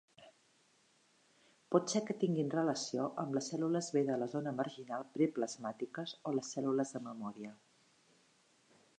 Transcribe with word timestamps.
Pot 1.73 1.91
ser 1.93 1.99
que 2.07 2.15
tinguin 2.23 2.47
relació 2.53 3.03
amb 3.23 3.37
les 3.37 3.49
cèl·lules 3.51 3.89
B 3.97 4.03
de 4.07 4.15
la 4.21 4.27
zona 4.31 4.53
marginal 4.61 5.05
preplasmàtiques 5.17 6.15
o 6.31 6.33
les 6.37 6.49
cèl·lules 6.57 6.95
de 6.97 7.03
memòria. 7.09 7.53